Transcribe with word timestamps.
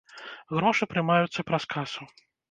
Грошы 0.55 0.87
прымаюцца 0.93 1.45
праз 1.51 1.63
касу. 1.75 2.03